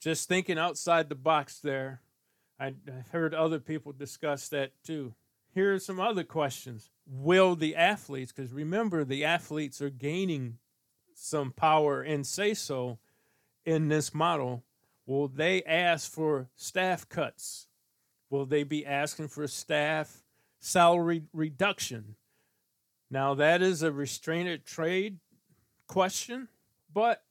[0.00, 2.00] Just thinking outside the box there
[2.58, 5.14] I, I've heard other people discuss that too.
[5.54, 6.90] Here are some other questions.
[7.06, 10.58] Will the athletes, because remember, the athletes are gaining
[11.14, 12.98] some power and say so
[13.64, 14.64] in this model,
[15.06, 17.68] will they ask for staff cuts?
[18.30, 20.24] Will they be asking for staff
[20.58, 22.16] salary reduction?
[23.10, 25.18] Now, that is a restrained trade
[25.86, 26.48] question,
[26.92, 27.22] but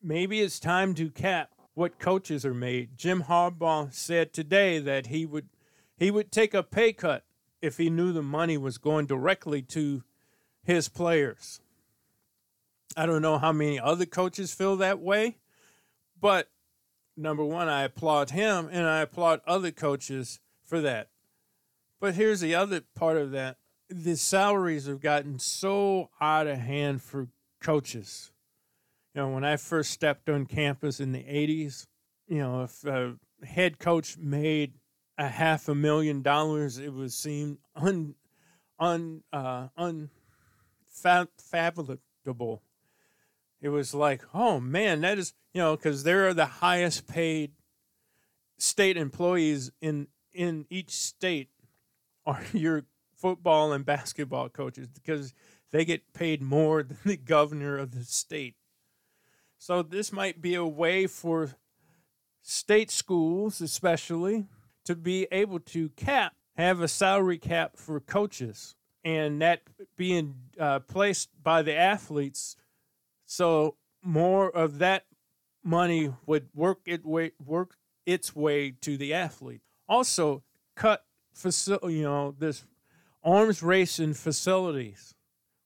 [0.00, 2.96] maybe it's time to cap what coaches are made.
[2.96, 5.48] Jim Harbaugh said today that he would
[5.96, 7.24] he would take a pay cut
[7.60, 10.02] if he knew the money was going directly to
[10.64, 11.60] his players.
[12.96, 15.38] I don't know how many other coaches feel that way,
[16.20, 16.50] but
[17.16, 21.08] number one, I applaud him and I applaud other coaches for that.
[22.00, 23.58] But here's the other part of that
[23.88, 27.28] the salaries have gotten so out of hand for
[27.60, 28.31] coaches.
[29.14, 31.86] You know, when I first stepped on campus in the 80s,
[32.28, 34.72] you know, if a head coach made
[35.18, 38.14] a half a million dollars, it was seemed un,
[38.78, 42.62] un, uh, unfathomable.
[43.60, 47.52] It was like, oh man, that is, you know, because they're the highest paid
[48.58, 51.50] state employees in in each state
[52.24, 52.84] are your
[53.14, 55.34] football and basketball coaches because
[55.70, 58.56] they get paid more than the governor of the state.
[59.64, 61.52] So this might be a way for
[62.42, 64.46] state schools, especially,
[64.84, 69.60] to be able to cap, have a salary cap for coaches, and that
[69.96, 72.56] being uh, placed by the athletes.
[73.24, 75.04] So more of that
[75.62, 79.62] money would work it way work its way to the athlete.
[79.88, 80.42] Also,
[80.74, 82.64] cut facility, you know, this
[83.22, 85.14] arms race in facilities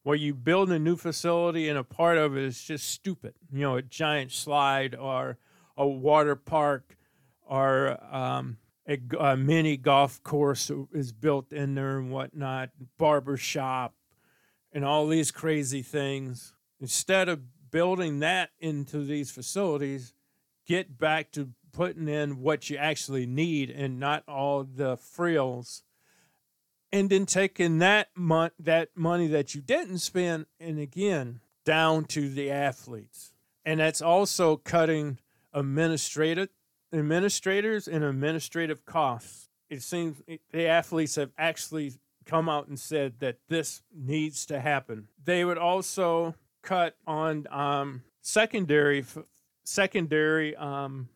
[0.06, 3.34] where you build a new facility and a part of it is just stupid.
[3.52, 5.36] You know, a giant slide or
[5.76, 6.96] a water park
[7.42, 13.96] or um, a, a mini golf course is built in there and whatnot, barber shop,
[14.72, 16.54] and all these crazy things.
[16.80, 17.40] Instead of
[17.72, 20.14] building that into these facilities,
[20.68, 25.82] get back to putting in what you actually need and not all the frills
[26.92, 32.28] and then taking that mon- that money that you didn't spend and again down to
[32.28, 33.32] the athletes
[33.64, 35.18] and that's also cutting
[35.52, 36.48] administrative
[36.92, 39.48] administrators and administrative costs.
[39.68, 40.22] It seems
[40.52, 45.08] the athletes have actually come out and said that this needs to happen.
[45.22, 49.04] They would also cut on um, secondary
[49.64, 51.08] secondary um,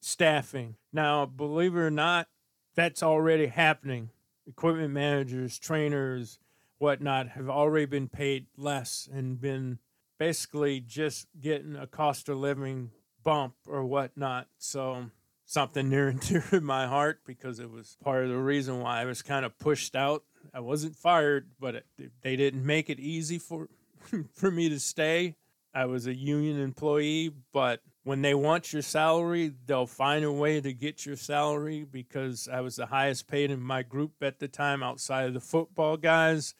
[0.00, 0.76] staffing.
[0.92, 2.28] Now, believe it or not,
[2.74, 4.10] that's already happening.
[4.48, 6.38] Equipment managers, trainers,
[6.78, 9.78] whatnot have already been paid less and been
[10.18, 12.90] basically just getting a cost of living
[13.22, 14.48] bump or whatnot.
[14.58, 15.10] So
[15.44, 19.00] something near and dear to my heart because it was part of the reason why
[19.00, 20.24] I was kind of pushed out.
[20.54, 21.86] I wasn't fired, but it,
[22.22, 23.68] they didn't make it easy for
[24.34, 25.36] for me to stay.
[25.74, 30.60] I was a union employee, but when they want your salary, they'll find a way
[30.60, 34.48] to get your salary because I was the highest paid in my group at the
[34.48, 36.54] time outside of the football guys.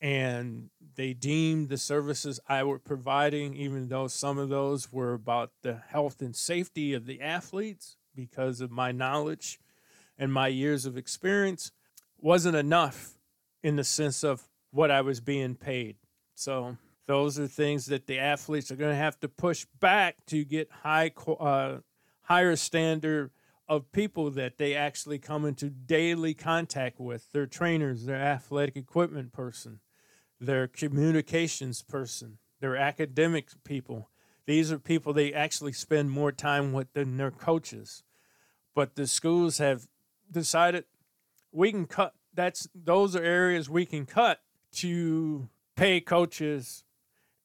[0.00, 5.50] And they deemed the services I were providing, even though some of those were about
[5.62, 9.58] the health and safety of the athletes because of my knowledge
[10.18, 11.72] and my years of experience,
[12.20, 13.18] wasn't enough
[13.62, 15.96] in the sense of what I was being paid.
[16.34, 16.76] So
[17.06, 20.70] those are things that the athletes are going to have to push back to get
[20.82, 21.78] high, uh,
[22.22, 23.30] higher standard
[23.68, 27.30] of people that they actually come into daily contact with.
[27.32, 29.80] Their trainers, their athletic equipment person,
[30.40, 34.08] their communications person, their academic people.
[34.46, 38.02] These are people they actually spend more time with than their coaches.
[38.74, 39.88] But the schools have
[40.30, 40.84] decided
[41.52, 42.14] we can cut.
[42.34, 44.40] That's those are areas we can cut
[44.76, 46.83] to pay coaches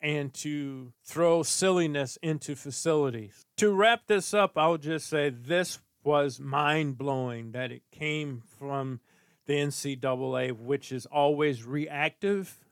[0.02, 3.46] and to throw silliness into facilities.
[3.58, 9.02] To wrap this up, I'll just say this was mind blowing that it came from
[9.46, 12.66] the NCAA, which is always reactive,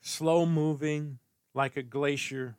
[0.00, 1.18] slow moving,
[1.54, 2.56] like a glacier,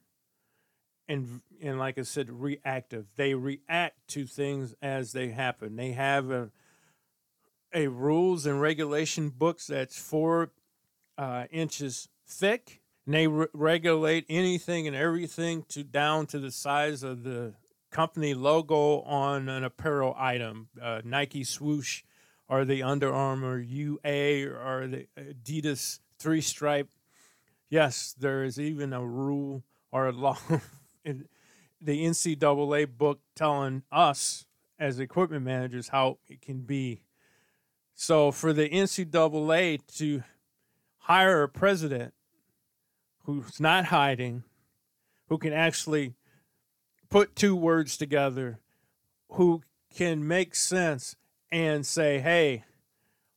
[1.07, 3.05] and and like I said, reactive.
[3.16, 5.76] They react to things as they happen.
[5.76, 6.51] They have a
[7.74, 10.51] a rules and regulation books that's four
[11.18, 12.80] uh, inches thick
[13.12, 17.51] and they re- regulate anything and everything to down to the size of the
[17.91, 20.70] company logo on an apparel item.
[20.82, 22.03] Uh, nike swoosh
[22.47, 26.88] or the under armour ua or the adidas three stripe
[27.70, 30.38] yes there is even a rule or a law
[31.03, 31.28] in
[31.82, 34.45] the ncaa book telling us
[34.80, 37.03] as equipment managers how it can be.
[37.93, 40.24] So for the ncaa to
[40.99, 42.14] hire a president
[43.24, 44.43] who's not hiding,
[45.28, 46.13] who can actually
[47.09, 48.59] put two words together,
[49.32, 49.61] who
[49.95, 51.15] can make sense
[51.51, 52.63] and say, hey,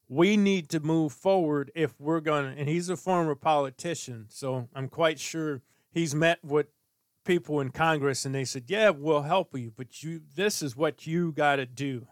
[0.08, 2.60] we need to move forward if we're going to.
[2.60, 6.66] And he's a former politician, so I'm quite sure he's met with
[7.24, 11.06] people in Congress and they said, yeah, we'll help you, but you, this is what
[11.06, 12.06] you got to do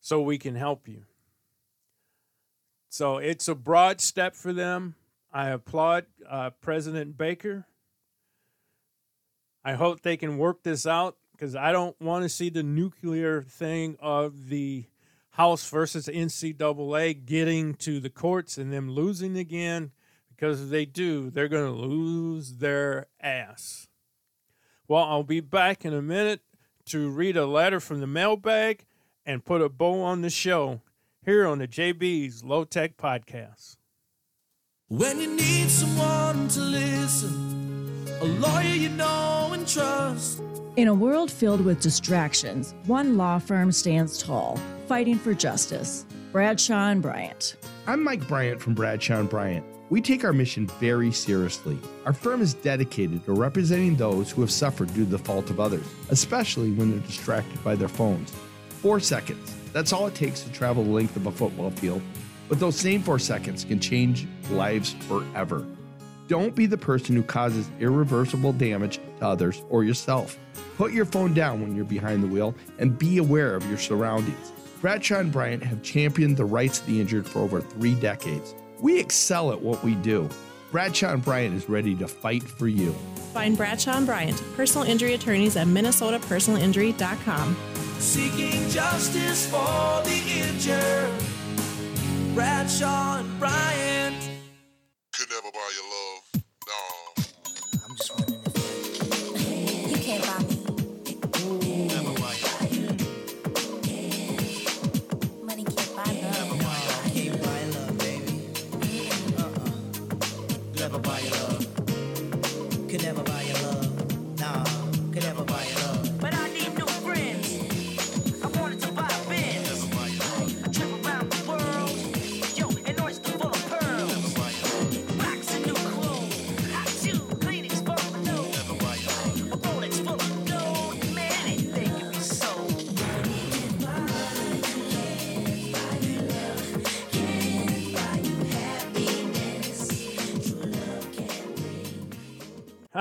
[0.00, 1.04] so we can help you.
[2.90, 4.96] So it's a broad step for them.
[5.34, 7.66] I applaud uh, President Baker.
[9.64, 13.42] I hope they can work this out because I don't want to see the nuclear
[13.42, 14.84] thing of the
[15.30, 19.90] House versus NCAA getting to the courts and them losing again
[20.28, 23.88] because if they do, they're going to lose their ass.
[24.86, 26.42] Well, I'll be back in a minute
[26.86, 28.84] to read a letter from the mailbag
[29.26, 30.82] and put a bow on the show
[31.24, 33.78] here on the Jaybees Low Tech Podcast.
[34.90, 40.42] When you need someone to listen, a lawyer you know and trust.
[40.76, 46.04] In a world filled with distractions, one law firm stands tall, fighting for justice.
[46.32, 47.56] Bradshaw and Bryant.
[47.86, 49.64] I'm Mike Bryant from Bradshaw and Bryant.
[49.88, 51.78] We take our mission very seriously.
[52.04, 55.60] Our firm is dedicated to representing those who have suffered due to the fault of
[55.60, 58.34] others, especially when they're distracted by their phones.
[58.68, 59.56] Four seconds.
[59.72, 62.02] That's all it takes to travel the length of a football field
[62.48, 65.66] but those same four seconds can change lives forever.
[66.26, 70.38] Don't be the person who causes irreversible damage to others or yourself.
[70.76, 74.52] Put your phone down when you're behind the wheel and be aware of your surroundings.
[74.80, 78.54] Bradshaw and Bryant have championed the rights of the injured for over three decades.
[78.80, 80.28] We excel at what we do.
[80.72, 82.92] Bradshaw and Bryant is ready to fight for you.
[83.32, 87.56] Find Bradshaw and Bryant, personal injury attorneys at minnesotapersonalinjury.com.
[87.98, 91.33] Seeking justice for the injured.
[92.34, 94.03] Bradshaw and Bryant.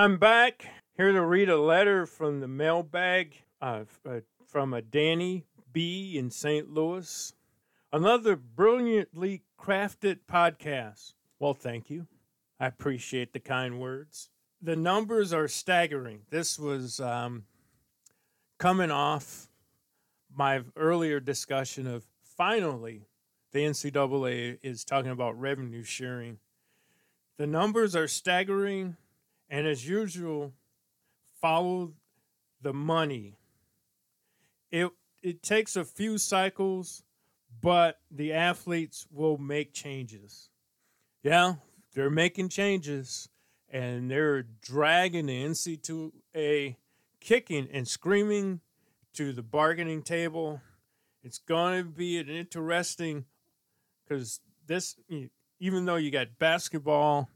[0.03, 0.65] I'm back
[0.97, 6.29] here to read a letter from the mailbag uh, uh, from a Danny B in
[6.29, 6.69] St.
[6.69, 7.31] Louis.
[7.93, 11.13] Another brilliantly crafted podcast.
[11.39, 12.07] Well, thank you.
[12.59, 14.29] I appreciate the kind words.
[14.61, 16.23] The numbers are staggering.
[16.29, 17.45] This was um,
[18.59, 19.47] coming off
[20.35, 23.07] my earlier discussion of finally
[23.53, 26.39] the NCAA is talking about revenue sharing.
[27.37, 28.97] The numbers are staggering,
[29.53, 30.51] and as usual,
[31.39, 31.93] follow
[32.63, 33.37] the money.
[34.71, 34.89] It
[35.21, 37.03] it takes a few cycles,
[37.61, 40.49] but the athletes will make changes.
[41.21, 41.53] Yeah,
[41.93, 43.29] they're making changes,
[43.69, 46.77] and they're dragging the NCAA
[47.19, 48.59] kicking and screaming
[49.13, 50.61] to the bargaining table.
[51.21, 53.25] It's going to be an interesting
[54.03, 54.95] because this,
[55.59, 57.29] even though you got basketball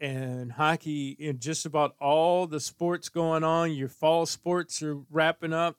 [0.00, 5.52] and hockey and just about all the sports going on, your fall sports are wrapping
[5.52, 5.76] up,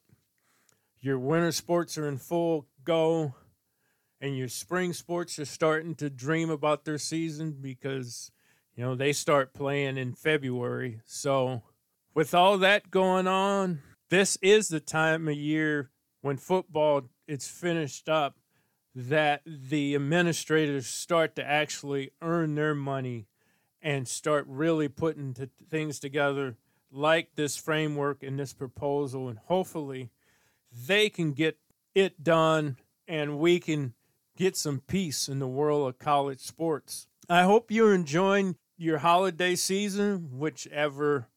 [0.99, 3.35] your winter sports are in full go,
[4.19, 8.31] and your spring sports are starting to dream about their season because
[8.75, 11.01] you know they start playing in February.
[11.05, 11.63] So,
[12.13, 15.91] with all that going on, this is the time of year
[16.21, 18.37] when football is finished up
[18.95, 23.27] that the administrators start to actually earn their money
[23.81, 26.55] and start really putting t- things together
[26.91, 30.09] like this framework and this proposal and hopefully
[30.87, 31.57] they can get
[31.93, 33.93] it done and we can
[34.35, 37.07] get some peace in the world of college sports.
[37.29, 41.27] I hope you're enjoying your holiday season, whichever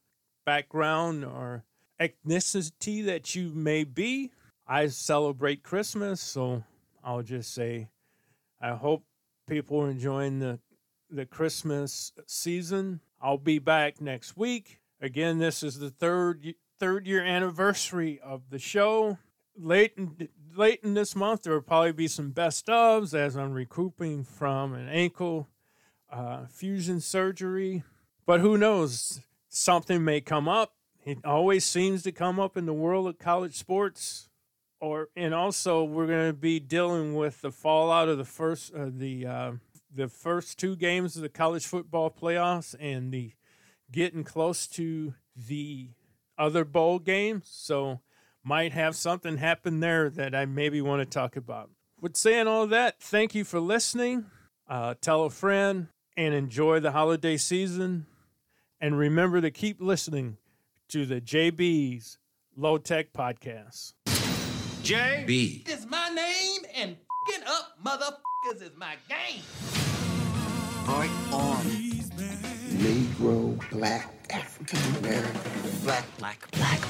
[0.45, 1.64] background or
[2.01, 4.30] ethnicity that you may be.
[4.66, 6.62] I celebrate Christmas, so
[7.03, 7.88] I'll just say
[8.61, 9.05] I hope
[9.49, 10.61] people are enjoying the
[11.11, 13.00] the Christmas season.
[13.20, 14.80] I'll be back next week.
[15.00, 19.18] Again, this is the third third year anniversary of the show.
[19.56, 23.52] Late in, late in this month, there will probably be some best ofs as I'm
[23.52, 25.48] recouping from an ankle
[26.11, 27.82] uh, fusion surgery.
[28.26, 29.20] But who knows?
[29.48, 30.74] Something may come up.
[31.04, 34.28] It always seems to come up in the world of college sports.
[34.80, 38.86] Or and also we're going to be dealing with the fallout of the first uh,
[38.88, 39.52] the uh,
[39.95, 43.32] the first two games of the college football playoffs and the
[43.91, 45.91] getting close to the
[46.38, 47.49] other bowl games.
[47.51, 48.01] So
[48.43, 51.70] might have something happen there that I maybe want to talk about.
[52.01, 54.26] With saying all that, thank you for listening.
[54.68, 58.07] Uh, tell a friend and enjoy the holiday season.
[58.80, 60.38] And remember to keep listening
[60.88, 62.16] to the Jaybees
[62.57, 63.93] Low Tech Podcast.
[64.82, 65.64] J B.
[65.68, 66.97] is my name, and
[67.28, 69.43] fing up motherfuckers is my game.
[70.91, 71.57] On.
[72.80, 75.41] Negro, black, African American,
[75.84, 76.80] black, black, black.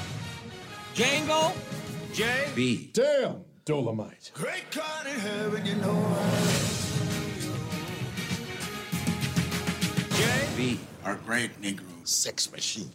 [0.95, 1.53] Django,
[2.11, 2.89] J B.
[2.93, 4.31] Damn, Dolomite.
[4.33, 6.41] Great God in heaven, you know I
[10.17, 10.79] J B.
[11.05, 12.91] Our great Negro sex machine.